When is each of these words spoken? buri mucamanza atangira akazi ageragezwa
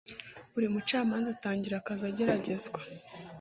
buri 0.53 0.67
mucamanza 0.73 1.27
atangira 1.35 1.75
akazi 1.77 2.03
ageragezwa 2.11 2.79